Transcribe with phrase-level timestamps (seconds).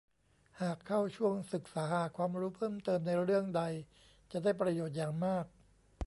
[0.61, 3.63] หากเข้าช่วงศึกษาหาความรู้เพิ่มเติมเรื่องใด
[4.31, 5.45] จะได้ประโยชน์อย่างมาก